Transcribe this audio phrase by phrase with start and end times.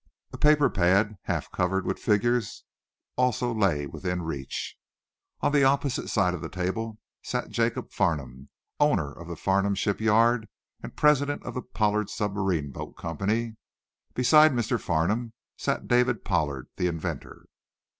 [0.33, 2.63] A paper pad, half covered with figures,
[3.17, 4.75] also lay within reach.
[5.41, 10.47] On the opposite side of the table sat Jacob Farnum, owner of the Farnum shipyard
[10.81, 13.57] and president of the Pollard Submarine Boat Company.
[14.15, 14.81] Beside Mr.
[14.81, 17.45] Farnum sat David Pollard, the inventor.